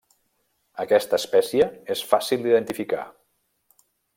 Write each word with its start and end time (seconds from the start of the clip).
Aquesta 0.83 1.19
espècie 1.23 1.67
és 1.97 2.03
fàcil 2.15 2.43
d'identificar. 2.47 3.05